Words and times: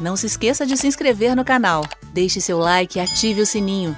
Não 0.00 0.16
se 0.16 0.26
esqueça 0.26 0.66
de 0.66 0.76
se 0.76 0.88
inscrever 0.88 1.36
no 1.36 1.44
canal, 1.44 1.82
deixe 2.12 2.40
seu 2.40 2.58
like 2.58 2.98
e 2.98 3.00
ative 3.00 3.40
o 3.40 3.46
sininho. 3.46 3.96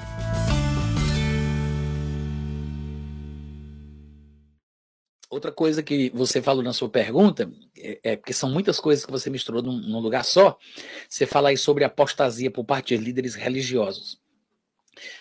Outra 5.30 5.51
coisa 5.51 5.82
que 5.82 6.11
você 6.11 6.43
falou 6.43 6.62
na 6.62 6.74
sua 6.74 6.90
pergunta, 6.90 7.51
é, 7.77 7.98
é 8.03 8.17
porque 8.17 8.35
são 8.35 8.51
muitas 8.51 8.79
coisas 8.79 9.06
que 9.06 9.10
você 9.10 9.31
misturou 9.31 9.63
num, 9.63 9.78
num, 9.78 9.99
lugar 9.99 10.24
só. 10.24 10.59
Você 11.09 11.24
fala 11.24 11.49
aí 11.49 11.56
sobre 11.56 11.82
apostasia 11.82 12.51
por 12.51 12.65
parte 12.65 12.97
de 12.97 13.03
líderes 13.03 13.35
religiosos. 13.35 14.21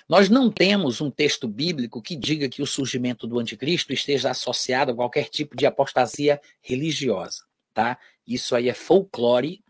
Nós 0.07 0.29
não 0.29 0.51
temos 0.51 0.99
um 0.99 1.09
texto 1.09 1.47
bíblico 1.47 2.01
que 2.01 2.17
diga 2.17 2.49
que 2.49 2.61
o 2.61 2.67
surgimento 2.67 3.25
do 3.25 3.39
anticristo 3.39 3.93
esteja 3.93 4.29
associado 4.31 4.91
a 4.91 4.95
qualquer 4.95 5.29
tipo 5.29 5.55
de 5.55 5.65
apostasia 5.65 6.39
religiosa, 6.61 7.43
tá? 7.73 7.97
Isso 8.27 8.55
aí 8.55 8.69
é 8.69 8.73
folclore 8.73 9.64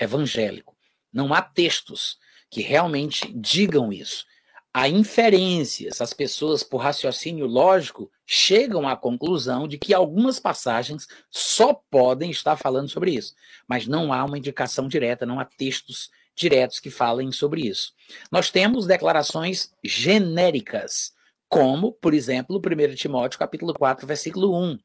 evangélico. 0.00 0.76
Não 1.12 1.34
há 1.34 1.42
textos 1.42 2.18
que 2.50 2.60
realmente 2.62 3.32
digam 3.32 3.92
isso. 3.92 4.24
Há 4.72 4.88
inferências, 4.88 6.00
as 6.00 6.12
pessoas, 6.12 6.62
por 6.62 6.78
raciocínio 6.78 7.46
lógico, 7.46 8.10
chegam 8.24 8.88
à 8.88 8.96
conclusão 8.96 9.66
de 9.66 9.76
que 9.76 9.92
algumas 9.92 10.38
passagens 10.38 11.08
só 11.28 11.74
podem 11.74 12.30
estar 12.30 12.56
falando 12.56 12.88
sobre 12.88 13.10
isso, 13.12 13.34
mas 13.66 13.88
não 13.88 14.12
há 14.12 14.24
uma 14.24 14.38
indicação 14.38 14.86
direta, 14.86 15.26
não 15.26 15.40
há 15.40 15.44
textos 15.44 16.08
diretos 16.36 16.78
que 16.78 16.88
falem 16.88 17.32
sobre 17.32 17.62
isso. 17.62 17.92
Nós 18.30 18.48
temos 18.50 18.86
declarações 18.86 19.72
genéricas, 19.82 21.12
como, 21.48 21.92
por 21.92 22.14
exemplo, 22.14 22.62
1 22.64 22.94
Timóteo 22.94 23.40
capítulo 23.40 23.74
4, 23.74 24.06
versículo 24.06 24.56
1, 24.56 24.78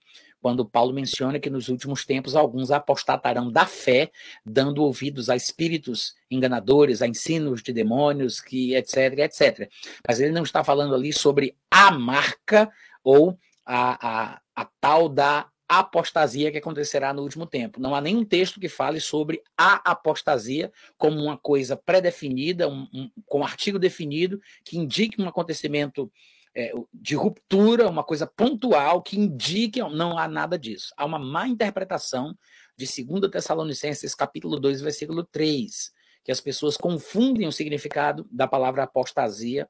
quando 0.46 0.64
Paulo 0.64 0.94
menciona 0.94 1.40
que 1.40 1.50
nos 1.50 1.70
últimos 1.70 2.06
tempos 2.06 2.36
alguns 2.36 2.70
apostatarão 2.70 3.52
da 3.52 3.66
fé, 3.66 4.12
dando 4.46 4.84
ouvidos 4.84 5.28
a 5.28 5.36
espíritos 5.36 6.14
enganadores, 6.30 7.02
a 7.02 7.08
ensinos 7.08 7.64
de 7.64 7.74
demônios, 7.74 8.40
que 8.40 8.76
etc, 8.76 9.18
etc. 9.18 9.68
Mas 10.08 10.20
ele 10.20 10.32
não 10.32 10.44
está 10.44 10.64
falando 10.64 10.94
ali 10.94 11.12
sobre 11.12 11.58
a 11.72 11.90
marca 11.90 12.72
ou 13.04 13.36
a, 13.66 14.36
a, 14.36 14.42
a 14.56 14.70
tal 14.80 15.10
da 15.10 15.50
apostasia 15.68 16.52
que 16.52 16.60
acontecerá 16.60 17.12
no 17.12 17.24
último 17.24 17.48
tempo. 17.48 17.82
Não 17.82 17.96
há 17.96 18.00
nenhum 18.00 18.24
texto 18.24 18.60
que 18.60 18.70
fale 18.70 19.02
sobre 19.02 19.42
a 19.58 19.82
apostasia 19.90 20.72
como 20.96 21.24
uma 21.24 21.40
coisa 21.40 21.76
pré-definida, 21.76 22.70
um, 22.70 22.88
um, 22.94 23.10
com 23.26 23.40
um 23.40 23.44
artigo 23.44 23.80
definido, 23.80 24.40
que 24.64 24.78
indique 24.78 25.20
um 25.20 25.28
acontecimento 25.28 26.12
é, 26.56 26.72
de 26.94 27.16
ruptura, 27.16 27.90
uma 27.90 28.04
coisa 28.04 28.26
pontual 28.26 29.02
que 29.02 29.20
indique, 29.20 29.80
não 29.82 30.18
há 30.18 30.28
nada 30.28 30.58
disso. 30.58 30.94
Há 30.96 31.06
uma 31.06 31.20
má 31.20 31.48
interpretação 31.48 32.38
de 32.78 32.86
2 33.04 33.30
Tessalonicenses, 33.30 34.16
capítulo 34.16 34.60
2, 34.60 34.82
versículo 34.82 35.24
3, 35.24 35.92
que 36.24 36.32
as 36.32 36.40
pessoas 36.40 36.78
confundem 36.78 37.48
o 37.48 37.52
significado 37.52 38.28
da 38.32 38.48
palavra 38.48 38.84
apostasia 38.84 39.70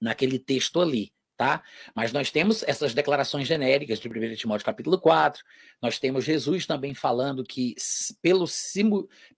naquele 0.00 0.38
texto 0.38 0.80
ali 0.80 1.12
tá? 1.36 1.62
Mas 1.94 2.12
nós 2.12 2.30
temos 2.30 2.62
essas 2.62 2.94
declarações 2.94 3.46
genéricas 3.46 3.98
de 3.98 4.08
1 4.08 4.34
Timóteo 4.34 4.64
capítulo 4.64 4.98
4, 4.98 5.44
nós 5.82 5.98
temos 5.98 6.24
Jesus 6.24 6.66
também 6.66 6.94
falando 6.94 7.44
que 7.44 7.74
pelo, 8.22 8.46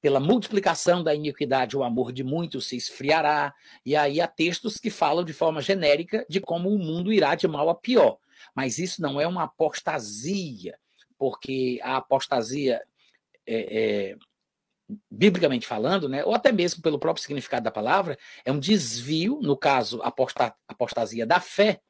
pela 0.01 0.21
multiplicação 0.21 1.03
da 1.03 1.15
iniquidade 1.15 1.77
o 1.77 1.83
amor 1.83 2.13
de 2.13 2.23
muitos 2.23 2.67
se 2.67 2.77
esfriará, 2.77 3.53
e 3.85 3.97
aí 3.97 4.21
há 4.21 4.29
textos 4.29 4.77
que 4.77 4.91
falam 4.91 5.25
de 5.25 5.33
forma 5.33 5.61
genérica 5.61 6.25
de 6.29 6.41
como 6.41 6.71
o 6.71 6.79
mundo 6.79 7.13
irá 7.13 7.35
de 7.35 7.49
mal 7.49 7.69
a 7.69 7.75
pior. 7.75 8.19
Mas 8.55 8.79
isso 8.79 9.03
não 9.03 9.21
é 9.21 9.27
uma 9.27 9.45
apostasia, 9.45 10.79
porque 11.19 11.81
a 11.83 11.97
apostasia 11.97 12.81
é, 13.45 14.13
é, 14.13 14.17
biblicamente 15.11 15.67
falando, 15.67 16.09
né, 16.09 16.25
ou 16.25 16.35
até 16.35 16.53
mesmo 16.53 16.83
pelo 16.83 16.99
próprio 16.99 17.23
significado 17.23 17.65
da 17.65 17.71
palavra, 17.71 18.19
é 18.45 18.53
um 18.53 18.59
desvio, 18.59 19.41
no 19.43 19.57
caso, 19.57 20.01
aposta, 20.03 20.55
apostasia 20.67 21.27
da 21.27 21.41
fé, 21.41 21.81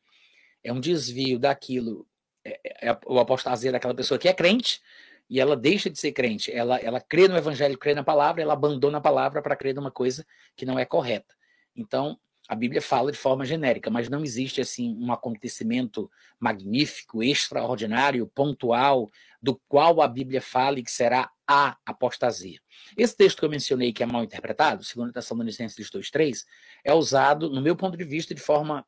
é 0.62 0.72
um 0.72 0.80
desvio 0.80 1.38
daquilo, 1.38 2.06
é, 2.44 2.60
é, 2.64 2.88
é 2.88 2.98
o 3.06 3.19
apostasia 3.19 3.72
daquela 3.72 3.94
pessoa 3.94 4.19
que 4.19 4.28
é 4.28 4.34
crente 4.34 4.80
e 5.28 5.41
ela 5.41 5.56
deixa 5.56 5.91
de 5.91 5.98
ser 5.98 6.12
crente. 6.12 6.50
Ela, 6.52 6.78
ela 6.78 7.00
crê 7.00 7.28
no 7.28 7.36
evangelho, 7.36 7.78
crê 7.78 7.94
na 7.94 8.04
palavra, 8.04 8.42
ela 8.42 8.54
abandona 8.54 8.98
a 8.98 9.00
palavra 9.00 9.42
para 9.42 9.56
crer 9.56 9.74
numa 9.74 9.91
coisa 9.91 10.26
que 10.56 10.64
não 10.64 10.78
é 10.78 10.84
correta. 10.84 11.34
Então, 11.76 12.19
a 12.48 12.54
Bíblia 12.54 12.80
fala 12.80 13.12
de 13.12 13.19
forma 13.19 13.44
genérica, 13.44 13.91
mas 13.91 14.08
não 14.08 14.24
existe 14.24 14.58
assim 14.58 14.96
um 14.98 15.12
acontecimento 15.12 16.10
magnífico, 16.41 17.22
extraordinário, 17.22 18.26
pontual, 18.26 19.10
do 19.40 19.60
qual 19.69 20.00
a 20.00 20.08
Bíblia 20.08 20.40
fala 20.40 20.78
e 20.78 20.82
que 20.82 20.90
será 20.90 21.30
a 21.46 21.76
apostasia. 21.84 22.58
Esse 22.96 23.14
texto 23.14 23.38
que 23.38 23.44
eu 23.44 23.50
mencionei, 23.50 23.92
que 23.92 24.02
é 24.02 24.06
mal 24.06 24.25
interpretado, 24.25 24.82
segundo 24.82 25.10
a 25.10 25.12
Tessalonicenses 25.12 25.90
2.3, 25.90 26.44
é 26.82 26.94
usado, 26.94 27.50
no 27.50 27.60
meu 27.60 27.76
ponto 27.76 27.98
de 27.98 28.04
vista, 28.04 28.34
de 28.34 28.40
forma 28.40 28.84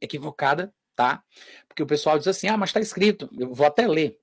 equivocada 0.00 0.72
tá? 0.94 1.22
Porque 1.68 1.82
o 1.82 1.86
pessoal 1.86 2.18
diz 2.18 2.28
assim, 2.28 2.48
ah, 2.48 2.56
mas 2.56 2.70
está 2.70 2.80
escrito, 2.80 3.28
eu 3.38 3.52
vou 3.52 3.66
até 3.66 3.86
ler. 3.86 4.18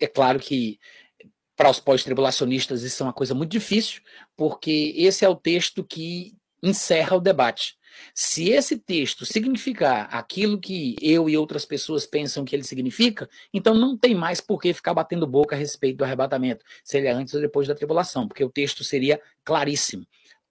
É 0.00 0.06
claro 0.06 0.38
que 0.38 0.78
para 1.56 1.70
os 1.70 1.80
pós-tribulacionistas 1.80 2.82
isso 2.82 3.02
é 3.02 3.06
uma 3.06 3.12
coisa 3.12 3.34
muito 3.34 3.50
difícil, 3.50 4.02
porque 4.36 4.92
esse 4.96 5.24
é 5.24 5.28
o 5.28 5.36
texto 5.36 5.84
que 5.84 6.34
encerra 6.62 7.16
o 7.16 7.20
debate. 7.20 7.76
Se 8.12 8.50
esse 8.50 8.76
texto 8.76 9.24
significar 9.24 10.08
aquilo 10.12 10.60
que 10.60 10.96
eu 11.00 11.28
e 11.28 11.36
outras 11.36 11.64
pessoas 11.64 12.06
pensam 12.06 12.44
que 12.44 12.56
ele 12.56 12.64
significa, 12.64 13.28
então 13.52 13.74
não 13.74 13.96
tem 13.96 14.14
mais 14.14 14.40
por 14.40 14.60
que 14.60 14.72
ficar 14.72 14.94
batendo 14.94 15.26
boca 15.26 15.54
a 15.54 15.58
respeito 15.58 15.98
do 15.98 16.04
arrebatamento, 16.04 16.64
se 16.82 16.98
ele 16.98 17.06
é 17.06 17.12
antes 17.12 17.34
ou 17.34 17.40
depois 17.40 17.68
da 17.68 17.74
tribulação, 17.74 18.26
porque 18.26 18.42
o 18.42 18.50
texto 18.50 18.82
seria 18.82 19.20
claríssimo. 19.44 20.04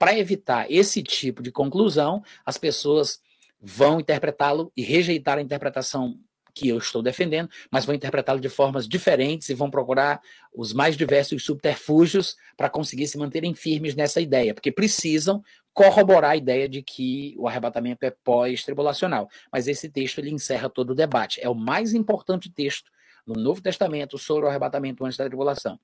Para 0.04 0.20
evitar 0.20 0.70
esse 0.70 1.02
tipo 1.02 1.42
de 1.42 1.50
conclusão, 1.50 2.22
as 2.46 2.58
pessoas 2.58 3.22
vão 3.62 4.02
interpretá-lo 4.02 4.70
e 4.76 4.84
rejeitar 4.84 5.38
a 5.38 5.42
interpretação 5.42 6.20
que 6.54 6.68
eu 6.68 6.78
estou 6.78 7.02
defendendo, 7.02 7.50
mas 7.72 7.86
vão 7.86 7.96
interpretá-lo 7.96 8.42
de 8.42 8.50
formas 8.50 8.86
diferentes 8.86 9.48
e 9.48 9.54
vão 9.54 9.72
procurar 9.72 10.20
os 10.54 10.74
mais 10.74 10.98
diversos 10.98 11.46
subterfúgios 11.46 12.36
para 12.58 12.70
conseguir 12.70 13.08
se 13.08 13.18
manterem 13.18 13.56
firmes 13.56 13.96
nessa 13.96 14.20
ideia, 14.20 14.54
porque 14.54 14.74
precisam 14.74 15.42
corroborar 15.74 16.32
a 16.32 16.36
ideia 16.36 16.68
de 16.68 16.82
que 16.82 17.34
o 17.38 17.48
arrebatamento 17.48 18.06
é 18.06 18.12
pós-tribulacional. 18.12 19.30
Mas 19.50 19.70
esse 19.70 19.88
texto 19.88 20.18
ele 20.18 20.32
encerra 20.32 20.70
todo 20.70 20.90
o 20.90 20.96
debate. 20.96 21.40
É 21.42 21.48
o 21.48 21.56
mais 21.56 21.94
importante 21.94 22.52
texto 22.52 22.92
no 23.26 23.42
Novo 23.42 23.62
Testamento 23.62 24.18
sobre 24.18 24.48
o 24.48 24.50
arrebatamento 24.50 25.06
antes 25.06 25.18
da 25.18 25.24
tribulação. 25.24 25.80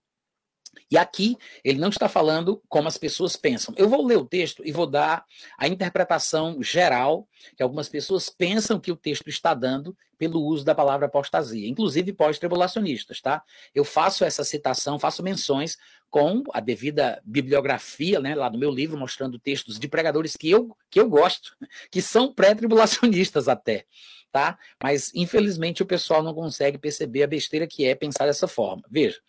E 0.92 0.98
aqui 0.98 1.38
ele 1.64 1.80
não 1.80 1.90
está 1.90 2.10
falando 2.10 2.62
como 2.68 2.88
as 2.88 2.98
pessoas 2.98 3.36
pensam. 3.36 3.74
Eu 3.78 3.88
vou 3.88 4.06
ler 4.06 4.18
o 4.18 4.26
texto 4.26 4.64
e 4.66 4.72
vou 4.72 4.88
dar 4.88 5.26
a 5.58 5.68
interpretação 5.68 6.62
geral 6.62 7.28
que 7.56 7.64
algumas 7.64 7.90
pessoas 7.90 8.30
pensam 8.30 8.80
que 8.80 8.92
o 8.92 8.96
texto 8.96 9.28
está 9.28 9.54
dando 9.54 9.96
pelo 10.18 10.42
uso 10.42 10.66
da 10.66 10.76
palavra 10.76 11.06
apostasia, 11.06 11.68
inclusive 11.68 12.12
pós-tribulacionistas, 12.12 13.22
tá? 13.22 13.42
Eu 13.74 13.86
faço 13.86 14.26
essa 14.26 14.44
citação, 14.44 15.00
faço 15.00 15.24
menções 15.24 15.78
com 16.10 16.44
a 16.54 16.60
devida 16.60 17.22
bibliografia, 17.24 18.20
né, 18.20 18.36
lá 18.36 18.50
do 18.50 18.58
meu 18.58 18.72
livro, 18.72 18.98
mostrando 18.98 19.40
textos 19.40 19.80
de 19.80 19.88
pregadores 19.88 20.36
que 20.36 20.50
eu, 20.50 20.76
que 20.90 21.00
eu 21.00 21.08
gosto, 21.08 21.56
que 21.92 22.02
são 22.02 22.34
pré-tribulacionistas 22.34 23.48
até. 23.48 23.86
Tá? 24.32 24.58
Mas 24.82 25.12
infelizmente 25.14 25.82
o 25.82 25.86
pessoal 25.86 26.22
não 26.24 26.34
consegue 26.34 26.78
perceber 26.78 27.24
a 27.24 27.28
besteira 27.28 27.68
que 27.68 27.86
é 27.86 27.96
pensar 27.96 28.26
dessa 28.26 28.48
forma. 28.48 28.84
Veja, 28.90 29.20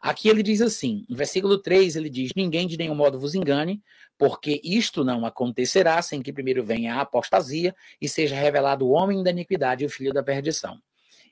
aqui 0.00 0.28
ele 0.28 0.42
diz 0.42 0.60
assim, 0.60 1.04
no 1.08 1.16
versículo 1.16 1.58
3 1.58 1.96
ele 1.96 2.08
diz: 2.08 2.32
Ninguém 2.36 2.66
de 2.66 2.76
nenhum 2.76 2.94
modo 2.94 3.18
vos 3.18 3.34
engane, 3.34 3.82
porque 4.16 4.60
isto 4.62 5.04
não 5.04 5.26
acontecerá 5.26 6.00
sem 6.02 6.22
que 6.22 6.32
primeiro 6.32 6.64
venha 6.64 6.94
a 6.94 7.00
apostasia 7.00 7.74
e 8.00 8.08
seja 8.08 8.34
revelado 8.34 8.86
o 8.86 8.90
homem 8.90 9.22
da 9.22 9.30
iniquidade 9.30 9.84
e 9.84 9.86
o 9.86 9.90
filho 9.90 10.12
da 10.12 10.22
perdição. 10.22 10.78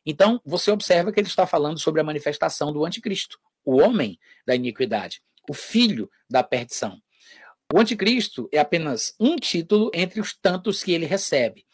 Então, 0.05 0.41
você 0.45 0.71
observa 0.71 1.13
que 1.13 1.21
ele 1.21 1.29
está 1.29 1.47
falando 1.47 1.79
sobre 1.79 2.01
a 2.01 2.05
manifestação 2.05 2.73
do 2.73 2.85
anticristo, 2.85 3.39
o 3.65 3.81
homem 3.81 4.19
da 4.45 4.55
iniquidade, 4.55 5.23
o 5.49 5.55
filho 5.55 6.11
da 6.29 6.43
perdição. 6.43 7.01
O 7.73 7.79
anticristo 7.79 8.49
é 8.53 8.59
apenas 8.59 9.15
um 9.19 9.37
título 9.37 9.91
entre 9.95 10.21
os 10.21 10.37
tantos 10.37 10.83
que 10.83 10.93
ele 10.93 11.07
recebe. 11.07 11.65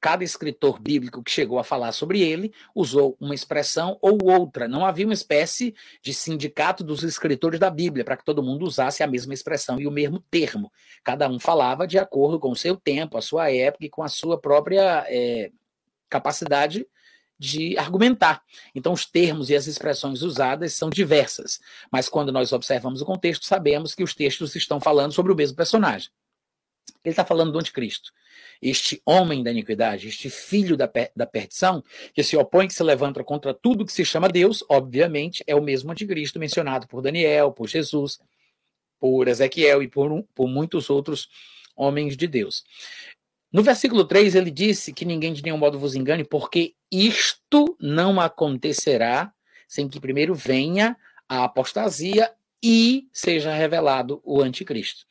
Cada 0.00 0.24
escritor 0.24 0.80
bíblico 0.80 1.22
que 1.22 1.30
chegou 1.30 1.58
a 1.58 1.64
falar 1.64 1.92
sobre 1.92 2.22
ele 2.22 2.52
usou 2.74 3.16
uma 3.20 3.34
expressão 3.34 3.98
ou 4.00 4.18
outra. 4.24 4.66
Não 4.66 4.86
havia 4.86 5.04
uma 5.04 5.12
espécie 5.12 5.74
de 6.00 6.14
sindicato 6.14 6.82
dos 6.82 7.02
escritores 7.02 7.60
da 7.60 7.68
Bíblia 7.68 8.04
para 8.04 8.16
que 8.16 8.24
todo 8.24 8.42
mundo 8.42 8.64
usasse 8.64 9.02
a 9.02 9.06
mesma 9.06 9.34
expressão 9.34 9.78
e 9.78 9.86
o 9.86 9.90
mesmo 9.90 10.18
termo. 10.30 10.72
Cada 11.04 11.28
um 11.28 11.38
falava 11.38 11.86
de 11.86 11.98
acordo 11.98 12.40
com 12.40 12.50
o 12.50 12.56
seu 12.56 12.76
tempo, 12.76 13.18
a 13.18 13.22
sua 13.22 13.50
época 13.52 13.84
e 13.84 13.90
com 13.90 14.02
a 14.02 14.08
sua 14.08 14.40
própria 14.40 15.04
é, 15.08 15.50
capacidade 16.08 16.86
de 17.38 17.76
argumentar. 17.78 18.42
Então, 18.74 18.92
os 18.92 19.06
termos 19.06 19.48
e 19.48 19.56
as 19.56 19.66
expressões 19.66 20.20
usadas 20.22 20.74
são 20.74 20.90
diversas, 20.90 21.58
mas 21.90 22.06
quando 22.06 22.30
nós 22.30 22.52
observamos 22.52 23.00
o 23.00 23.06
contexto, 23.06 23.46
sabemos 23.46 23.94
que 23.94 24.02
os 24.02 24.14
textos 24.14 24.54
estão 24.54 24.78
falando 24.78 25.12
sobre 25.12 25.32
o 25.32 25.34
mesmo 25.34 25.56
personagem. 25.56 26.10
Ele 27.02 27.12
está 27.12 27.24
falando 27.24 27.52
do 27.52 27.58
anticristo. 27.58 28.12
Este 28.60 29.00
homem 29.06 29.42
da 29.42 29.50
iniquidade, 29.50 30.08
este 30.08 30.28
filho 30.28 30.76
da, 30.76 30.86
per 30.86 31.10
da 31.16 31.26
perdição, 31.26 31.82
que 32.12 32.22
se 32.22 32.36
opõe, 32.36 32.68
que 32.68 32.74
se 32.74 32.82
levanta 32.82 33.24
contra 33.24 33.54
tudo 33.54 33.86
que 33.86 33.92
se 33.92 34.04
chama 34.04 34.28
Deus, 34.28 34.62
obviamente, 34.68 35.42
é 35.46 35.54
o 35.54 35.62
mesmo 35.62 35.90
anticristo 35.90 36.38
mencionado 36.38 36.86
por 36.86 37.00
Daniel, 37.00 37.52
por 37.52 37.66
Jesus, 37.68 38.18
por 38.98 39.28
Ezequiel 39.28 39.82
e 39.82 39.88
por, 39.88 40.22
por 40.34 40.46
muitos 40.46 40.90
outros 40.90 41.28
homens 41.74 42.16
de 42.16 42.26
Deus. 42.26 42.64
No 43.50 43.62
versículo 43.62 44.04
3, 44.04 44.34
ele 44.34 44.50
disse 44.50 44.92
que 44.92 45.04
ninguém 45.04 45.32
de 45.32 45.42
nenhum 45.42 45.58
modo 45.58 45.78
vos 45.78 45.94
engane, 45.94 46.22
porque 46.22 46.74
isto 46.92 47.76
não 47.80 48.20
acontecerá 48.20 49.32
sem 49.66 49.88
que 49.88 49.98
primeiro 49.98 50.34
venha 50.34 50.96
a 51.28 51.44
apostasia 51.44 52.30
e 52.62 53.08
seja 53.12 53.52
revelado 53.54 54.20
o 54.22 54.42
anticristo. 54.42 55.06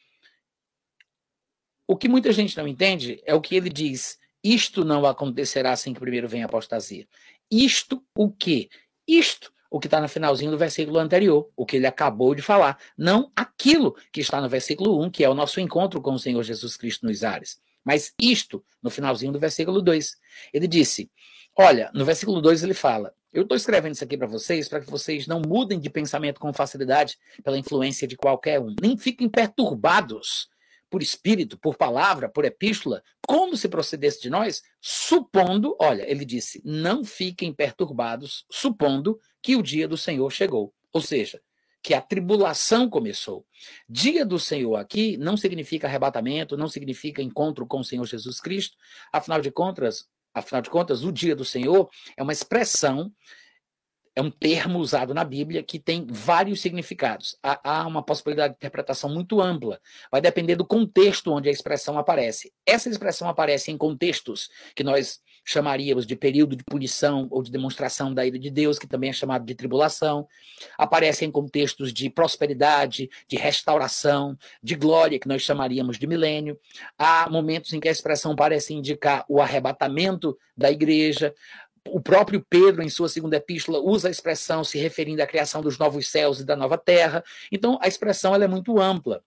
O 1.90 1.98
que 1.98 2.08
muita 2.08 2.32
gente 2.32 2.56
não 2.56 2.68
entende 2.68 3.20
é 3.26 3.34
o 3.34 3.42
que 3.42 3.56
ele 3.56 3.68
diz: 3.68 4.20
isto 4.44 4.86
não 4.86 5.08
acontecerá 5.08 5.76
sem 5.76 5.92
que 5.92 6.00
primeiro 6.00 6.28
venha 6.28 6.46
a 6.46 6.48
apostasia. 6.48 7.08
Isto 7.50 8.06
o 8.16 8.32
quê? 8.32 8.70
Isto 9.08 9.52
o 9.72 9.80
que 9.80 9.88
está 9.88 10.00
no 10.00 10.08
finalzinho 10.08 10.52
do 10.52 10.58
versículo 10.58 11.00
anterior, 11.00 11.50
o 11.56 11.66
que 11.66 11.78
ele 11.78 11.88
acabou 11.88 12.36
de 12.36 12.44
falar, 12.44 12.78
não 12.96 13.32
aquilo 13.36 13.96
que 14.14 14.22
está 14.22 14.40
no 14.40 14.48
versículo 14.48 15.04
1, 15.04 15.10
que 15.10 15.24
é 15.24 15.30
o 15.30 15.34
nosso 15.34 15.60
encontro 15.60 16.00
com 16.00 16.14
o 16.14 16.20
Senhor 16.20 16.44
Jesus 16.44 16.78
Cristo 16.78 17.08
nos 17.08 17.24
ares. 17.24 17.60
Mas 17.84 18.14
isto, 18.22 18.64
no 18.84 18.92
finalzinho 18.92 19.32
do 19.32 19.40
versículo 19.40 19.82
2, 19.82 20.16
ele 20.54 20.68
disse: 20.68 21.10
Olha, 21.58 21.90
no 21.96 22.06
versículo 22.06 22.40
2 22.40 22.62
ele 22.62 22.76
fala: 22.76 23.12
Eu 23.34 23.42
estou 23.42 23.58
escrevendo 23.58 23.96
isso 23.96 24.04
aqui 24.04 24.16
para 24.16 24.28
vocês 24.28 24.70
para 24.70 24.80
que 24.80 24.92
vocês 24.92 25.26
não 25.26 25.42
mudem 25.42 25.80
de 25.80 25.90
pensamento 25.90 26.40
com 26.40 26.54
facilidade 26.54 27.18
pela 27.44 27.58
influência 27.58 28.08
de 28.08 28.16
qualquer 28.16 28.60
um, 28.60 28.76
nem 28.80 28.96
fiquem 28.96 29.28
perturbados 29.28 30.48
por 30.90 31.02
espírito, 31.02 31.58
por 31.58 31.76
palavra, 31.76 32.30
por 32.30 32.46
epístola, 32.46 33.04
como 33.26 33.56
se 33.56 33.70
procedesse 33.70 34.22
de 34.22 34.30
nós, 34.30 34.62
supondo, 34.82 35.76
olha, 35.80 36.10
ele 36.10 36.26
disse: 36.26 36.62
não 36.66 37.04
fiquem 37.04 37.54
perturbados, 37.54 38.46
supondo 38.52 39.20
que 39.42 39.56
o 39.56 39.64
dia 39.64 39.88
do 39.88 39.98
Senhor 39.98 40.30
chegou. 40.32 40.74
Ou 40.92 41.02
seja, 41.02 41.40
que 41.82 41.94
a 41.94 42.02
tribulação 42.02 42.90
começou. 42.90 43.46
Dia 43.88 44.26
do 44.26 44.40
Senhor 44.40 44.76
aqui 44.76 45.18
não 45.18 45.38
significa 45.38 45.88
arrebatamento, 45.88 46.58
não 46.58 46.68
significa 46.68 47.22
encontro 47.22 47.66
com 47.66 47.80
o 47.80 47.86
Senhor 47.86 48.06
Jesus 48.06 48.42
Cristo. 48.42 48.76
Afinal 49.14 49.42
de 49.42 49.52
contas, 49.52 50.08
afinal 50.34 50.62
de 50.62 50.70
contas, 50.70 51.04
o 51.04 51.12
dia 51.12 51.36
do 51.36 51.46
Senhor 51.46 51.90
é 52.18 52.24
uma 52.24 52.34
expressão 52.34 53.12
é 54.20 54.22
um 54.22 54.30
termo 54.30 54.80
usado 54.80 55.14
na 55.14 55.24
Bíblia 55.24 55.64
que 55.64 55.80
tem 55.80 56.06
vários 56.10 56.60
significados. 56.60 57.38
Há, 57.42 57.60
há, 57.64 57.88
uma 57.88 58.04
possibilidade 58.04 58.54
de 58.54 58.58
interpretação 58.58 59.10
muito 59.10 59.42
ampla. 59.42 59.80
Vai 60.12 60.20
depender 60.20 60.58
do 60.58 60.66
contexto 60.66 61.32
onde 61.32 61.48
a 61.48 61.52
expressão 61.52 61.98
aparece. 61.98 62.52
Essa 62.66 62.90
expressão 62.90 63.30
aparece 63.30 63.72
em 63.72 63.78
contextos 63.78 64.50
que 64.76 64.84
nós 64.84 65.22
chamaríamos 65.46 66.06
de 66.06 66.18
período 66.18 66.56
de 66.56 66.66
punição 66.66 67.28
ou 67.32 67.42
de 67.42 67.50
demonstração 67.50 68.14
da 68.14 68.26
ira 68.26 68.38
de 68.38 68.50
Deus, 68.50 68.78
que 68.78 68.86
também 68.86 69.10
é 69.10 69.14
chamado 69.14 69.46
de 69.46 69.56
tribulação. 69.56 70.28
Aparece 70.78 71.24
em 71.24 71.32
contextos 71.32 71.94
de 71.94 72.10
prosperidade, 72.10 73.10
de 73.26 73.38
restauração, 73.38 74.38
de 74.62 74.76
glória, 74.76 75.18
que 75.18 75.30
nós 75.30 75.42
chamaríamos 75.42 75.98
de 75.98 76.06
milênio. 76.06 76.60
Há 76.98 77.30
momentos 77.30 77.72
em 77.72 77.80
que 77.80 77.88
a 77.88 77.92
expressão 77.92 78.36
parece 78.36 78.74
indicar 78.74 79.24
o 79.30 79.42
arrebatamento 79.42 80.38
da 80.58 80.70
igreja 80.70 81.34
o 81.96 82.02
próprio 82.02 82.46
Pedro, 82.50 82.82
em 82.82 82.90
sua 82.90 83.10
segunda 83.10 83.38
epístola, 83.38 83.80
usa 83.80 84.08
a 84.08 84.12
expressão 84.12 84.64
se 84.64 84.78
referindo 84.78 85.22
à 85.22 85.28
criação 85.28 85.62
dos 85.62 85.78
novos 85.78 86.08
céus 86.08 86.40
e 86.40 86.46
da 86.46 86.56
nova 86.56 86.78
terra. 86.78 87.24
Então, 87.52 87.78
a 87.82 87.88
expressão 87.88 88.34
ela 88.34 88.44
é 88.44 88.48
muito 88.48 88.80
ampla. 88.80 89.24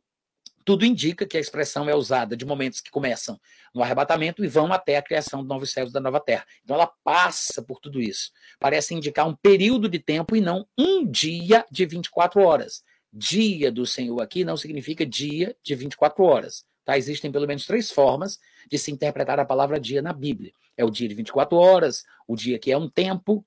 Tudo 0.64 0.84
indica 0.84 1.26
que 1.26 1.36
a 1.36 1.40
expressão 1.40 1.88
é 1.88 1.94
usada 1.94 2.36
de 2.36 2.44
momentos 2.44 2.80
que 2.80 2.90
começam 2.90 3.38
no 3.74 3.82
arrebatamento 3.82 4.44
e 4.44 4.48
vão 4.48 4.72
até 4.72 4.96
a 4.96 5.02
criação 5.02 5.40
dos 5.40 5.48
novos 5.48 5.72
céus 5.72 5.90
e 5.90 5.92
da 5.92 6.00
nova 6.00 6.20
terra. 6.20 6.46
Então, 6.62 6.76
ela 6.76 6.90
passa 7.02 7.62
por 7.62 7.80
tudo 7.80 8.00
isso. 8.00 8.30
Parece 8.60 8.94
indicar 8.94 9.26
um 9.26 9.34
período 9.34 9.88
de 9.88 9.98
tempo 9.98 10.36
e 10.36 10.40
não 10.40 10.66
um 10.78 11.04
dia 11.04 11.66
de 11.70 11.84
24 11.84 12.40
horas. 12.40 12.82
Dia 13.12 13.70
do 13.70 13.84
Senhor 13.84 14.20
aqui 14.22 14.44
não 14.44 14.56
significa 14.56 15.04
dia 15.04 15.56
de 15.62 15.74
24 15.74 16.22
horas. 16.24 16.64
Tá? 16.84 16.98
Existem 16.98 17.30
pelo 17.30 17.46
menos 17.46 17.66
três 17.66 17.90
formas 17.90 18.38
de 18.70 18.78
se 18.78 18.90
interpretar 18.90 19.38
a 19.38 19.44
palavra 19.44 19.78
dia 19.78 20.02
na 20.02 20.12
Bíblia. 20.12 20.52
É 20.76 20.84
o 20.84 20.90
dia 20.90 21.08
de 21.08 21.14
24 21.14 21.56
horas, 21.56 22.04
o 22.26 22.34
dia 22.34 22.58
que 22.58 22.72
é 22.72 22.76
um 22.76 22.88
tempo, 22.88 23.44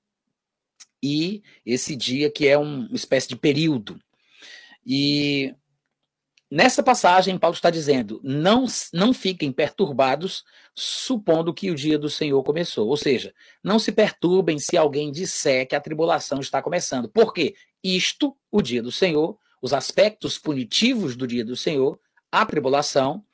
e 1.02 1.42
esse 1.64 1.94
dia 1.94 2.30
que 2.30 2.46
é 2.46 2.56
uma 2.56 2.88
espécie 2.92 3.28
de 3.28 3.36
período. 3.36 4.00
E 4.84 5.54
nessa 6.50 6.82
passagem, 6.82 7.38
Paulo 7.38 7.54
está 7.54 7.70
dizendo: 7.70 8.20
não, 8.22 8.66
não 8.92 9.12
fiquem 9.12 9.52
perturbados, 9.52 10.44
supondo 10.74 11.52
que 11.52 11.70
o 11.70 11.74
dia 11.74 11.98
do 11.98 12.08
Senhor 12.08 12.42
começou. 12.42 12.88
Ou 12.88 12.96
seja, 12.96 13.34
não 13.62 13.78
se 13.78 13.92
perturbem 13.92 14.58
se 14.58 14.76
alguém 14.76 15.12
disser 15.12 15.66
que 15.68 15.74
a 15.74 15.80
tribulação 15.80 16.40
está 16.40 16.62
começando. 16.62 17.08
Porque 17.08 17.54
isto, 17.82 18.36
o 18.50 18.62
dia 18.62 18.82
do 18.82 18.92
Senhor, 18.92 19.38
os 19.60 19.72
aspectos 19.72 20.38
punitivos 20.38 21.16
do 21.16 21.26
dia 21.26 21.44
do 21.44 21.56
Senhor, 21.56 21.98
a 22.30 22.44
tribulação, 22.44 23.24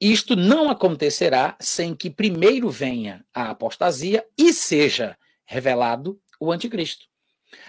isto 0.00 0.36
não 0.36 0.70
acontecerá 0.70 1.56
sem 1.60 1.94
que 1.94 2.10
primeiro 2.10 2.70
venha 2.70 3.24
a 3.34 3.50
apostasia 3.50 4.24
e 4.36 4.52
seja 4.52 5.16
revelado 5.44 6.20
o 6.38 6.52
anticristo. 6.52 7.06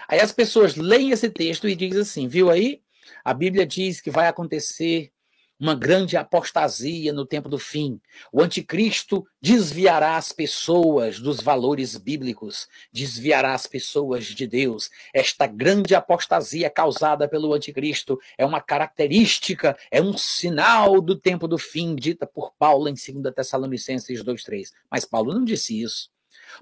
Aí 0.06 0.20
as 0.20 0.32
pessoas 0.32 0.76
leem 0.76 1.10
esse 1.10 1.30
texto 1.30 1.68
e 1.68 1.74
dizem 1.74 2.02
assim, 2.02 2.28
viu 2.28 2.50
aí? 2.50 2.82
A 3.24 3.32
Bíblia 3.32 3.66
diz 3.66 4.00
que 4.00 4.10
vai 4.10 4.28
acontecer 4.28 5.10
uma 5.58 5.74
grande 5.74 6.16
apostasia 6.16 7.12
no 7.12 7.26
tempo 7.26 7.48
do 7.48 7.58
fim. 7.58 8.00
O 8.32 8.40
anticristo 8.40 9.26
desviará 9.40 10.16
as 10.16 10.32
pessoas 10.32 11.18
dos 11.18 11.40
valores 11.40 11.96
bíblicos, 11.96 12.68
desviará 12.92 13.54
as 13.54 13.66
pessoas 13.66 14.26
de 14.26 14.46
Deus. 14.46 14.88
Esta 15.12 15.46
grande 15.46 15.94
apostasia 15.94 16.70
causada 16.70 17.28
pelo 17.28 17.52
anticristo 17.52 18.18
é 18.36 18.46
uma 18.46 18.60
característica, 18.60 19.76
é 19.90 20.00
um 20.00 20.16
sinal 20.16 21.00
do 21.00 21.16
tempo 21.16 21.48
do 21.48 21.58
fim, 21.58 21.94
dita 21.96 22.26
por 22.26 22.52
Paulo 22.58 22.88
em 22.88 22.94
2 22.94 23.34
Tessalonicenses 23.34 24.22
2:3. 24.22 24.72
Mas 24.90 25.04
Paulo 25.04 25.34
não 25.34 25.44
disse 25.44 25.80
isso. 25.82 26.10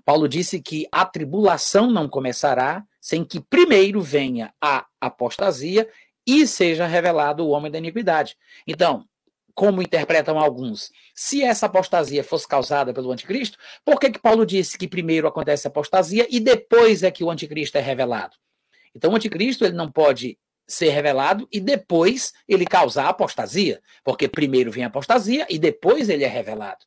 Paulo 0.04 0.28
disse 0.28 0.60
que 0.60 0.86
a 0.90 1.04
tribulação 1.04 1.90
não 1.90 2.08
começará 2.08 2.84
sem 3.00 3.24
que 3.24 3.40
primeiro 3.40 4.00
venha 4.00 4.52
a 4.60 4.86
apostasia 5.00 5.88
e 6.26 6.46
seja 6.46 6.86
revelado 6.86 7.44
o 7.44 7.50
homem 7.50 7.70
da 7.70 7.78
iniquidade. 7.78 8.36
Então, 8.66 9.06
como 9.54 9.80
interpretam 9.80 10.38
alguns, 10.38 10.90
se 11.14 11.42
essa 11.42 11.66
apostasia 11.66 12.22
fosse 12.22 12.46
causada 12.46 12.92
pelo 12.92 13.10
anticristo, 13.10 13.56
por 13.84 13.98
que, 13.98 14.10
que 14.10 14.18
Paulo 14.18 14.44
disse 14.44 14.76
que 14.76 14.86
primeiro 14.86 15.26
acontece 15.26 15.66
a 15.66 15.70
apostasia 15.70 16.26
e 16.28 16.38
depois 16.38 17.02
é 17.02 17.10
que 17.10 17.24
o 17.24 17.30
anticristo 17.30 17.78
é 17.78 17.80
revelado? 17.80 18.36
Então, 18.94 19.12
o 19.12 19.16
anticristo 19.16 19.64
ele 19.64 19.74
não 19.74 19.90
pode 19.90 20.38
ser 20.66 20.90
revelado 20.90 21.48
e 21.50 21.60
depois 21.60 22.32
ele 22.46 22.66
causar 22.66 23.08
apostasia, 23.08 23.80
porque 24.04 24.28
primeiro 24.28 24.70
vem 24.70 24.84
a 24.84 24.88
apostasia 24.88 25.46
e 25.48 25.58
depois 25.58 26.08
ele 26.08 26.24
é 26.24 26.28
revelado. 26.28 26.84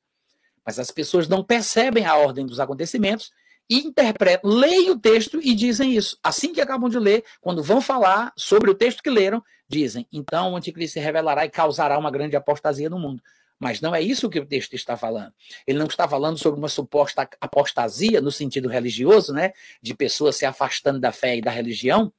Mas 0.65 0.77
as 0.77 0.91
pessoas 0.91 1.27
não 1.27 1.43
percebem 1.43 2.05
a 2.05 2.15
ordem 2.15 2.45
dos 2.45 2.59
acontecimentos 2.59 3.31
interpretam, 3.69 4.49
leem 4.49 4.89
o 4.89 4.99
texto 4.99 5.39
e 5.41 5.53
dizem 5.53 5.95
isso. 5.95 6.17
Assim 6.23 6.51
que 6.51 6.61
acabam 6.61 6.89
de 6.89 6.97
ler, 6.97 7.23
quando 7.39 7.61
vão 7.61 7.79
falar 7.79 8.33
sobre 8.35 8.71
o 8.71 8.75
texto 8.75 9.03
que 9.03 9.09
leram, 9.09 9.43
dizem: 9.67 10.07
então 10.11 10.53
o 10.53 10.55
anticristo 10.55 10.93
se 10.93 10.99
revelará 10.99 11.45
e 11.45 11.49
causará 11.49 11.97
uma 11.97 12.09
grande 12.09 12.35
apostasia 12.35 12.89
no 12.89 12.97
mundo. 12.97 13.21
Mas 13.59 13.81
não 13.81 13.93
é 13.93 14.01
isso 14.01 14.29
que 14.29 14.39
o 14.39 14.45
texto 14.45 14.73
está 14.73 14.95
falando. 14.95 15.33
Ele 15.67 15.77
não 15.77 15.87
está 15.87 16.07
falando 16.07 16.37
sobre 16.37 16.57
uma 16.57 16.69
suposta 16.69 17.29
apostasia 17.41 18.21
no 18.21 18.31
sentido 18.31 18.69
religioso, 18.69 19.33
né? 19.33 19.51
De 19.81 19.93
pessoas 19.93 20.37
se 20.37 20.45
afastando 20.45 20.97
da 20.97 21.11
fé 21.11 21.37
e 21.37 21.41
da 21.41 21.51
religião 21.51 22.11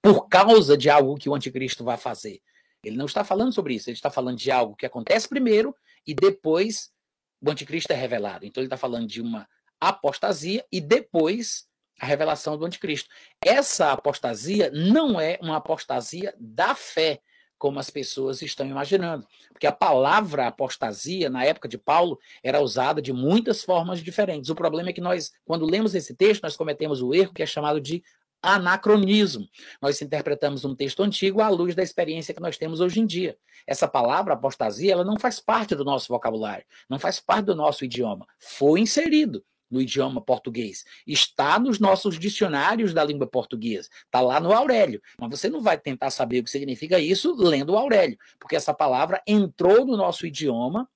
por 0.00 0.28
causa 0.28 0.76
de 0.76 0.88
algo 0.88 1.16
que 1.16 1.28
o 1.28 1.34
anticristo 1.34 1.82
vai 1.82 1.96
fazer. 1.96 2.40
Ele 2.84 2.96
não 2.96 3.06
está 3.06 3.24
falando 3.24 3.52
sobre 3.52 3.74
isso. 3.74 3.90
Ele 3.90 3.96
está 3.96 4.10
falando 4.10 4.38
de 4.38 4.50
algo 4.50 4.76
que 4.76 4.86
acontece 4.86 5.28
primeiro 5.28 5.74
e 6.06 6.14
depois 6.14 6.92
o 7.40 7.50
anticristo 7.50 7.92
é 7.92 7.96
revelado. 7.96 8.46
Então 8.46 8.60
ele 8.60 8.66
está 8.66 8.76
falando 8.76 9.08
de 9.08 9.20
uma 9.20 9.48
apostasia 9.88 10.64
e 10.70 10.80
depois 10.80 11.66
a 12.00 12.06
revelação 12.06 12.56
do 12.56 12.64
anticristo. 12.64 13.08
Essa 13.44 13.92
apostasia 13.92 14.70
não 14.72 15.20
é 15.20 15.38
uma 15.40 15.56
apostasia 15.56 16.34
da 16.38 16.74
fé, 16.74 17.20
como 17.56 17.78
as 17.78 17.88
pessoas 17.88 18.42
estão 18.42 18.66
imaginando. 18.66 19.26
Porque 19.50 19.66
a 19.66 19.72
palavra 19.72 20.46
apostasia, 20.46 21.30
na 21.30 21.44
época 21.44 21.68
de 21.68 21.78
Paulo, 21.78 22.18
era 22.42 22.60
usada 22.60 23.00
de 23.00 23.12
muitas 23.12 23.62
formas 23.62 24.00
diferentes. 24.00 24.50
O 24.50 24.54
problema 24.54 24.90
é 24.90 24.92
que 24.92 25.00
nós, 25.00 25.32
quando 25.44 25.64
lemos 25.64 25.94
esse 25.94 26.14
texto, 26.14 26.42
nós 26.42 26.56
cometemos 26.56 27.00
o 27.00 27.14
erro 27.14 27.32
que 27.32 27.42
é 27.42 27.46
chamado 27.46 27.80
de 27.80 28.02
anacronismo. 28.42 29.48
Nós 29.80 30.02
interpretamos 30.02 30.64
um 30.64 30.74
texto 30.74 31.02
antigo 31.02 31.40
à 31.40 31.48
luz 31.48 31.74
da 31.74 31.82
experiência 31.82 32.34
que 32.34 32.42
nós 32.42 32.58
temos 32.58 32.80
hoje 32.80 33.00
em 33.00 33.06
dia. 33.06 33.38
Essa 33.66 33.88
palavra 33.88 34.34
apostasia, 34.34 34.92
ela 34.92 35.04
não 35.04 35.18
faz 35.18 35.40
parte 35.40 35.74
do 35.74 35.84
nosso 35.84 36.08
vocabulário, 36.08 36.66
não 36.88 36.98
faz 36.98 37.18
parte 37.18 37.46
do 37.46 37.54
nosso 37.54 37.84
idioma. 37.84 38.26
Foi 38.38 38.80
inserido 38.80 39.42
no 39.74 39.82
idioma 39.82 40.20
português. 40.20 40.84
Está 41.04 41.58
nos 41.58 41.80
nossos 41.80 42.18
dicionários 42.18 42.94
da 42.94 43.04
língua 43.04 43.26
portuguesa. 43.26 43.88
Está 44.04 44.20
lá 44.20 44.38
no 44.38 44.52
Aurélio. 44.52 45.02
Mas 45.18 45.30
você 45.30 45.50
não 45.50 45.60
vai 45.60 45.76
tentar 45.76 46.10
saber 46.10 46.38
o 46.38 46.44
que 46.44 46.50
significa 46.50 46.98
isso 47.00 47.34
lendo 47.34 47.72
o 47.72 47.76
Aurélio, 47.76 48.16
porque 48.38 48.54
essa 48.54 48.72
palavra 48.72 49.20
entrou 49.26 49.84
no 49.84 49.96
nosso 49.96 50.26
idioma, 50.26 50.88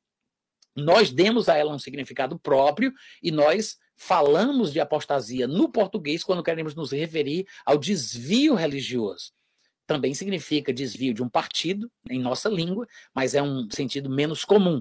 nós 0.77 1.11
demos 1.11 1.49
a 1.49 1.57
ela 1.57 1.75
um 1.75 1.79
significado 1.79 2.39
próprio 2.39 2.93
e 3.21 3.33
nós 3.33 3.77
falamos 3.97 4.73
de 4.73 4.79
apostasia 4.79 5.49
no 5.49 5.69
português 5.69 6.23
quando 6.23 6.43
queremos 6.43 6.77
nos 6.77 6.93
referir 6.93 7.47
ao 7.67 7.77
desvio 7.77 8.55
religioso. 8.55 9.33
Também 9.89 10.15
significa 10.15 10.73
desvio 10.73 11.15
de 11.15 11.23
um 11.23 11.29
partido, 11.29 11.91
em 12.09 12.21
nossa 12.21 12.49
língua, 12.49 12.87
mas 13.13 13.35
é 13.35 13.43
um 13.43 13.69
sentido 13.71 14.09
menos 14.09 14.45
comum. 14.45 14.81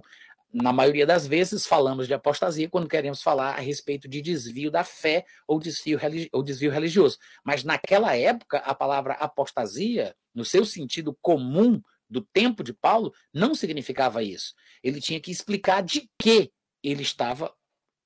Na 0.53 0.71
maioria 0.71 1.05
das 1.05 1.27
vezes, 1.27 1.65
falamos 1.65 2.07
de 2.07 2.13
apostasia 2.13 2.69
quando 2.69 2.87
queremos 2.87 3.21
falar 3.21 3.55
a 3.55 3.59
respeito 3.59 4.07
de 4.07 4.21
desvio 4.21 4.71
da 4.71 4.83
fé 4.83 5.25
ou 5.45 5.59
desvio, 5.59 5.99
ou 6.31 6.41
desvio 6.41 6.71
religioso. 6.71 7.17
Mas 7.43 7.63
naquela 7.63 8.15
época, 8.15 8.59
a 8.59 8.73
palavra 8.73 9.13
apostasia, 9.15 10.15
no 10.33 10.45
seu 10.45 10.65
sentido 10.65 11.17
comum 11.21 11.81
do 12.09 12.21
tempo 12.21 12.63
de 12.63 12.73
Paulo, 12.73 13.13
não 13.33 13.53
significava 13.53 14.23
isso. 14.23 14.53
Ele 14.81 15.01
tinha 15.01 15.19
que 15.19 15.31
explicar 15.31 15.83
de 15.83 16.09
que 16.17 16.51
ele 16.81 17.03
estava 17.03 17.53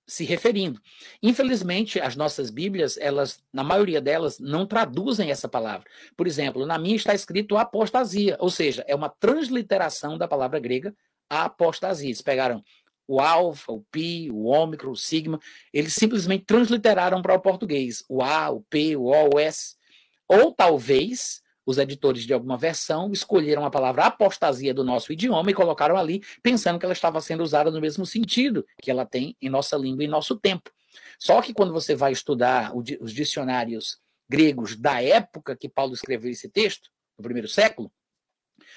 se 0.07 0.25
referindo. 0.25 0.81
Infelizmente, 1.21 1.99
as 1.99 2.15
nossas 2.15 2.49
Bíblias, 2.49 2.97
elas, 2.97 3.41
na 3.53 3.63
maioria 3.63 4.01
delas, 4.01 4.39
não 4.39 4.65
traduzem 4.65 5.31
essa 5.31 5.47
palavra. 5.47 5.87
Por 6.17 6.27
exemplo, 6.27 6.65
na 6.65 6.77
minha 6.77 6.95
está 6.95 7.13
escrito 7.13 7.55
apostasia, 7.55 8.35
ou 8.39 8.49
seja, 8.49 8.83
é 8.87 8.95
uma 8.95 9.09
transliteração 9.09 10.17
da 10.17 10.27
palavra 10.27 10.59
grega 10.59 10.93
apostasia. 11.31 12.07
Eles 12.07 12.21
pegaram 12.21 12.63
o 13.07 13.19
alfa, 13.19 13.71
o 13.71 13.81
pi, 13.91 14.29
o 14.31 14.45
ômicron, 14.45 14.91
o 14.91 14.95
sigma, 14.95 15.39
eles 15.73 15.93
simplesmente 15.93 16.45
transliteraram 16.45 17.21
para 17.21 17.35
o 17.35 17.41
português 17.41 18.03
o 18.07 18.21
A, 18.21 18.49
o 18.49 18.61
P, 18.61 18.95
o 18.95 19.03
O, 19.03 19.35
o 19.35 19.39
S. 19.39 19.75
Ou 20.27 20.53
talvez 20.53 21.41
os 21.65 21.77
editores 21.77 22.25
de 22.25 22.33
alguma 22.33 22.57
versão 22.57 23.11
escolheram 23.11 23.65
a 23.65 23.69
palavra 23.69 24.05
apostasia 24.05 24.73
do 24.73 24.83
nosso 24.83 25.11
idioma 25.11 25.51
e 25.51 25.53
colocaram 25.53 25.97
ali, 25.97 26.21
pensando 26.41 26.79
que 26.79 26.85
ela 26.85 26.93
estava 26.93 27.19
sendo 27.21 27.43
usada 27.43 27.69
no 27.69 27.81
mesmo 27.81 28.05
sentido 28.05 28.65
que 28.81 28.89
ela 28.89 29.05
tem 29.05 29.35
em 29.41 29.49
nossa 29.49 29.77
língua 29.77 30.03
e 30.03 30.07
nosso 30.07 30.37
tempo. 30.37 30.71
Só 31.19 31.41
que 31.41 31.53
quando 31.53 31.73
você 31.73 31.95
vai 31.95 32.11
estudar 32.11 32.71
os 32.75 33.13
dicionários 33.13 33.97
gregos 34.29 34.75
da 34.75 35.01
época 35.01 35.55
que 35.55 35.69
Paulo 35.69 35.93
escreveu 35.93 36.31
esse 36.31 36.49
texto, 36.49 36.89
no 37.17 37.23
primeiro 37.23 37.47
século, 37.47 37.91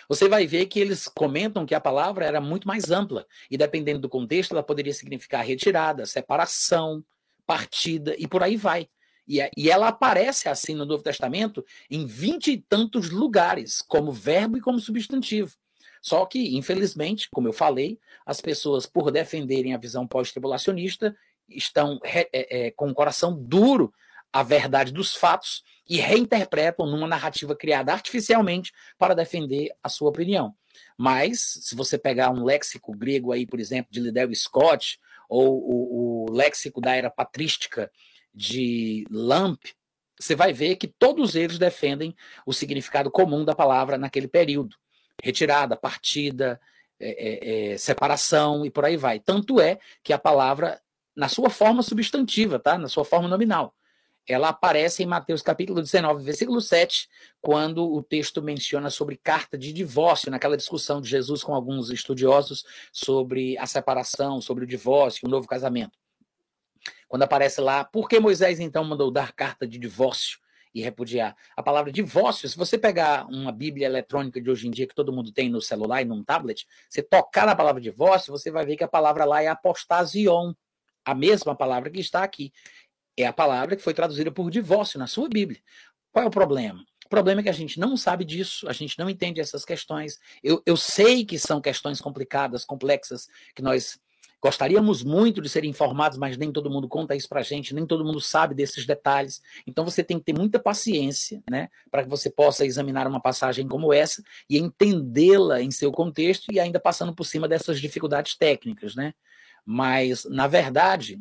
você 0.09 0.29
vai 0.29 0.47
ver 0.47 0.67
que 0.67 0.81
eles 0.81 1.09
comentam 1.09 1.67
que 1.67 1.75
a 1.75 1.81
palavra 1.81 2.25
era 2.25 2.41
muito 2.41 2.67
mais 2.67 2.91
ampla 2.91 3.27
e, 3.51 3.57
dependendo 3.57 4.01
do 4.01 4.09
contexto, 4.09 4.53
ela 4.53 4.63
poderia 4.63 4.93
significar 4.93 5.45
retirada, 5.45 6.07
separação, 6.07 7.05
partida 7.47 8.15
e 8.19 8.27
por 8.27 8.43
aí 8.43 8.57
vai. 8.57 8.89
E, 9.27 9.41
é, 9.41 9.51
e 9.57 9.71
ela 9.71 9.89
aparece 9.89 10.49
assim 10.49 10.75
no 10.75 10.85
Novo 10.85 11.03
Testamento 11.03 11.65
em 11.91 12.07
vinte 12.07 12.53
e 12.53 12.59
tantos 12.59 13.11
lugares, 13.11 13.81
como 13.81 14.13
verbo 14.13 14.57
e 14.57 14.61
como 14.61 14.79
substantivo. 14.79 15.53
Só 16.03 16.27
que, 16.27 16.55
infelizmente, 16.55 17.31
como 17.31 17.49
eu 17.49 17.53
falei, 17.53 17.99
as 18.27 18.41
pessoas, 18.41 18.85
por 18.85 19.11
defenderem 19.11 19.73
a 19.73 19.79
visão 19.79 20.07
pós-tribulacionista, 20.07 21.17
estão 21.49 21.99
é, 22.05 22.29
é, 22.33 22.71
com 22.73 22.91
o 22.91 22.95
coração 22.95 23.35
duro 23.35 23.93
à 24.35 24.43
verdade 24.43 24.93
dos 24.93 25.15
fatos 25.15 25.63
e 25.89 25.97
reinterpretam 25.99 26.87
numa 26.87 27.07
narrativa 27.07 27.55
criada 27.55 27.93
artificialmente 27.93 28.73
para 28.99 29.15
defender 29.15 29.71
a 29.81 29.89
sua 29.89 30.09
opinião. 30.09 30.53
Mas, 30.99 31.61
se 31.63 31.77
você 31.77 31.97
pegar 31.97 32.31
um 32.31 32.43
léxico 32.43 32.91
grego 32.97 33.31
aí, 33.31 33.47
por 33.47 33.61
exemplo, 33.61 33.93
de 33.93 34.01
Liddell 34.01 34.35
Scott, 34.35 34.99
ou 35.29 35.63
o, 35.63 36.27
o 36.27 36.33
léxico 36.33 36.81
da 36.81 36.97
era 36.97 37.09
patrística 37.09 37.89
de 38.35 39.07
Lamp, 39.09 39.63
você 40.19 40.35
vai 40.35 40.53
ver 40.53 40.75
que 40.77 40.89
todos 40.89 41.37
eles 41.37 41.57
defendem 41.57 42.13
o 42.45 42.53
significado 42.53 43.13
comum 43.13 43.45
da 43.45 43.55
palavra 43.55 43.97
naquele 43.97 44.27
período. 44.27 44.77
Retirada, 45.23 45.77
partida, 45.77 46.61
é, 46.99 47.09
é, 47.09 47.73
é, 47.73 47.79
separação 47.79 48.67
e 48.67 48.71
por 48.71 48.85
aí 48.85 48.97
vai. 48.97 49.21
Tanto 49.21 49.61
é 49.61 49.79
que 50.03 50.13
a 50.13 50.19
palavra, 50.19 50.81
na 51.15 51.29
sua 51.29 51.51
forma 51.51 51.85
substantiva, 51.85 52.59
tá? 52.59 52.77
na 52.77 52.89
sua 52.89 53.05
forma 53.05 53.29
nominal, 53.29 53.73
ela 54.27 54.49
aparece 54.49 55.03
em 55.03 55.07
Mateus 55.07 55.43
capítulo 55.43 55.83
19, 55.83 56.25
versículo 56.25 56.61
7, 56.61 57.09
quando 57.43 57.93
o 57.93 58.03
texto 58.03 58.43
menciona 58.43 58.89
sobre 58.89 59.17
carta 59.17 59.59
de 59.59 59.73
divórcio, 59.73 60.31
naquela 60.31 60.57
discussão 60.57 61.01
de 61.01 61.09
Jesus 61.09 61.45
com 61.45 61.55
alguns 61.55 61.91
estudiosos 61.91 62.65
sobre 62.91 63.59
a 63.59 63.67
separação, 63.67 64.41
sobre 64.41 64.65
o 64.65 64.67
divórcio, 64.67 65.29
o 65.29 65.31
novo 65.31 65.47
casamento. 65.47 65.99
Quando 67.07 67.23
aparece 67.23 67.61
lá, 67.61 67.85
por 67.85 68.09
que 68.09 68.19
Moisés 68.19 68.61
então 68.61 68.83
mandou 68.83 69.11
dar 69.11 69.33
carta 69.33 69.67
de 69.67 69.79
divórcio 69.79 70.39
e 70.75 70.81
repudiar? 70.81 71.37
A 71.55 71.63
palavra 71.63 71.93
divórcio, 71.93 72.49
se 72.49 72.57
você 72.57 72.79
pegar 72.79 73.27
uma 73.27 73.53
Bíblia 73.53 73.87
eletrônica 73.87 74.41
de 74.41 74.51
hoje 74.51 74.67
em 74.67 74.71
dia 74.71 74.87
que 74.87 74.95
todo 74.95 75.13
mundo 75.13 75.33
tem 75.33 75.51
no 75.51 75.61
celular 75.61 76.01
e 76.01 76.07
num 76.07 76.25
tablet, 76.25 76.67
você 76.89 77.03
tocar 77.03 77.47
na 77.47 77.55
palavra 77.55 77.81
divórcio, 77.81 78.33
você 78.33 78.51
vai 78.51 78.65
ver 78.65 78.77
que 78.77 78.85
a 78.85 78.89
palavra 78.89 79.27
lá 79.27 79.43
é 79.43 79.49
apostasion, 79.49 80.55
a 81.05 81.15
mesma 81.15 81.55
palavra 81.55 81.91
que 81.91 82.01
está 82.01 82.25
aqui. 82.25 82.53
É 83.17 83.27
a 83.27 83.33
palavra 83.33 83.77
que 83.77 83.83
foi 83.83 83.95
traduzida 83.95 84.31
por 84.31 84.51
divórcio 84.51 84.99
na 84.99 85.07
sua 85.07 85.29
Bíblia. 85.29 85.61
Qual 86.13 86.25
é 86.25 86.29
o 86.29 86.31
problema? 86.31 86.85
O 87.07 87.09
problema 87.09 87.41
é 87.41 87.45
que 87.45 87.51
a 87.51 87.53
gente 87.53 87.79
não 87.79 87.97
sabe 87.97 88.25
disso, 88.25 88.69
a 88.69 88.73
gente 88.73 88.99
não 88.99 89.09
entende 89.11 89.41
essas 89.41 89.65
questões. 89.65 90.19
Eu, 90.43 90.63
eu 90.65 90.77
sei 90.77 91.25
que 91.25 91.39
são 91.39 91.61
questões 91.61 92.01
complicadas, 92.01 92.65
complexas, 92.65 93.29
que 93.55 93.63
nós 93.63 93.99
Gostaríamos 94.45 95.03
muito 95.03 95.41
de 95.41 95.49
ser 95.49 95.65
informados, 95.65 96.19
mas 96.19 96.37
nem 96.37 96.53
todo 96.53 96.69
mundo 96.69 96.87
conta 96.87 97.17
isso 97.17 97.27
para 97.27 97.41
gente, 97.41 97.75
nem 97.75 97.87
todo 97.87 98.05
mundo 98.05 98.21
sabe 98.21 98.55
desses 98.55 98.85
detalhes. 98.85 99.41
Então 99.67 99.87
você 99.87 100.05
tem 100.05 100.19
que 100.19 100.25
ter 100.27 100.35
muita 100.39 100.59
paciência, 100.59 101.43
né, 101.51 101.71
para 101.91 102.03
que 102.03 102.11
você 102.11 102.29
possa 102.29 102.67
examinar 102.67 103.07
uma 103.07 103.23
passagem 103.23 103.67
como 103.67 103.91
essa 103.91 104.23
e 104.47 104.59
entendê-la 104.59 105.63
em 105.63 105.71
seu 105.71 105.91
contexto 105.91 106.53
e 106.53 106.61
ainda 106.61 106.79
passando 106.79 107.15
por 107.15 107.25
cima 107.25 107.49
dessas 107.49 107.81
dificuldades 107.81 108.37
técnicas, 108.37 108.95
né? 108.95 109.15
Mas 109.65 110.27
na 110.27 110.47
verdade, 110.47 111.19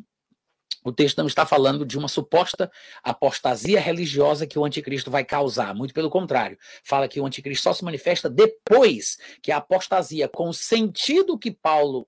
o 0.84 0.92
texto 0.92 1.16
não 1.18 1.26
está 1.26 1.46
falando 1.46 1.84
de 1.84 1.96
uma 1.96 2.08
suposta 2.08 2.70
apostasia 3.02 3.80
religiosa 3.80 4.46
que 4.46 4.58
o 4.58 4.64
anticristo 4.64 5.10
vai 5.10 5.24
causar. 5.24 5.74
Muito 5.74 5.94
pelo 5.94 6.10
contrário. 6.10 6.58
Fala 6.84 7.08
que 7.08 7.18
o 7.18 7.26
anticristo 7.26 7.64
só 7.64 7.72
se 7.72 7.82
manifesta 7.82 8.28
depois 8.28 9.18
que 9.42 9.50
a 9.50 9.56
apostasia, 9.56 10.28
com 10.28 10.50
o 10.50 10.54
sentido 10.54 11.38
que 11.38 11.50
Paulo 11.50 12.06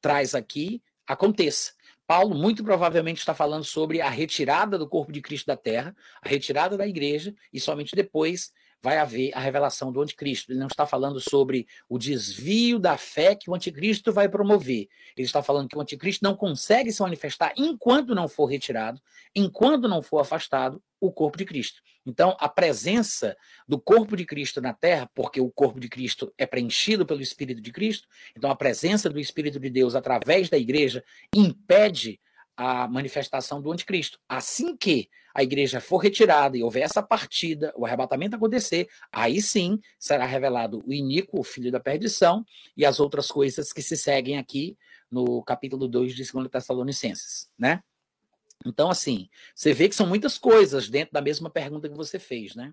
traz 0.00 0.34
aqui 0.34 0.82
aconteça. 1.06 1.72
Paulo 2.06 2.34
muito 2.34 2.64
provavelmente 2.64 3.18
está 3.18 3.34
falando 3.34 3.64
sobre 3.64 4.00
a 4.00 4.08
retirada 4.08 4.78
do 4.78 4.88
corpo 4.88 5.12
de 5.12 5.20
Cristo 5.20 5.46
da 5.46 5.56
terra, 5.56 5.94
a 6.22 6.28
retirada 6.28 6.76
da 6.76 6.86
igreja, 6.86 7.34
e 7.52 7.60
somente 7.60 7.94
depois 7.94 8.52
vai 8.84 8.98
haver 8.98 9.30
a 9.34 9.40
revelação 9.40 9.90
do 9.90 10.02
anticristo. 10.02 10.52
Ele 10.52 10.58
não 10.58 10.66
está 10.66 10.84
falando 10.84 11.18
sobre 11.18 11.66
o 11.88 11.98
desvio 11.98 12.78
da 12.78 12.98
fé 12.98 13.34
que 13.34 13.48
o 13.48 13.54
anticristo 13.54 14.12
vai 14.12 14.28
promover. 14.28 14.88
Ele 15.16 15.26
está 15.26 15.42
falando 15.42 15.70
que 15.70 15.76
o 15.76 15.80
anticristo 15.80 16.22
não 16.22 16.36
consegue 16.36 16.92
se 16.92 17.00
manifestar 17.00 17.54
enquanto 17.56 18.14
não 18.14 18.28
for 18.28 18.44
retirado, 18.44 19.00
enquanto 19.34 19.88
não 19.88 20.02
for 20.02 20.18
afastado 20.18 20.82
o 21.00 21.10
corpo 21.10 21.38
de 21.38 21.46
Cristo. 21.46 21.80
Então, 22.04 22.36
a 22.38 22.46
presença 22.46 23.34
do 23.66 23.80
corpo 23.80 24.14
de 24.14 24.26
Cristo 24.26 24.60
na 24.60 24.74
terra, 24.74 25.10
porque 25.14 25.40
o 25.40 25.50
corpo 25.50 25.80
de 25.80 25.88
Cristo 25.88 26.30
é 26.36 26.44
preenchido 26.44 27.06
pelo 27.06 27.22
Espírito 27.22 27.62
de 27.62 27.72
Cristo, 27.72 28.06
então 28.36 28.50
a 28.50 28.56
presença 28.56 29.08
do 29.08 29.18
Espírito 29.18 29.58
de 29.58 29.70
Deus 29.70 29.94
através 29.94 30.50
da 30.50 30.58
igreja 30.58 31.02
impede 31.34 32.20
a 32.56 32.86
manifestação 32.88 33.60
do 33.60 33.72
anticristo. 33.72 34.18
Assim 34.28 34.76
que 34.76 35.08
a 35.34 35.42
igreja 35.42 35.80
for 35.80 35.98
retirada 35.98 36.56
e 36.56 36.62
houver 36.62 36.82
essa 36.82 37.02
partida, 37.02 37.72
o 37.76 37.84
arrebatamento 37.84 38.36
acontecer, 38.36 38.88
aí 39.10 39.42
sim 39.42 39.80
será 39.98 40.24
revelado 40.24 40.82
o 40.86 40.92
iníquo, 40.92 41.40
o 41.40 41.44
filho 41.44 41.72
da 41.72 41.80
perdição, 41.80 42.46
e 42.76 42.86
as 42.86 43.00
outras 43.00 43.28
coisas 43.28 43.72
que 43.72 43.82
se 43.82 43.96
seguem 43.96 44.38
aqui 44.38 44.78
no 45.10 45.42
capítulo 45.42 45.88
2 45.88 46.14
de 46.14 46.32
2 46.32 46.48
Tessalonicenses, 46.48 47.50
né? 47.58 47.82
Então, 48.64 48.88
assim, 48.88 49.28
você 49.54 49.74
vê 49.74 49.88
que 49.88 49.94
são 49.94 50.06
muitas 50.06 50.38
coisas 50.38 50.88
dentro 50.88 51.12
da 51.12 51.20
mesma 51.20 51.50
pergunta 51.50 51.88
que 51.88 51.96
você 51.96 52.18
fez, 52.18 52.54
né? 52.54 52.72